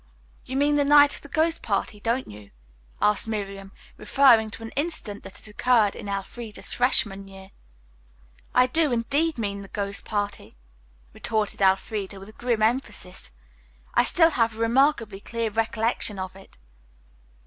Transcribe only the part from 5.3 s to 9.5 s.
had occurred in Elfreda's freshman year. "I do, indeed,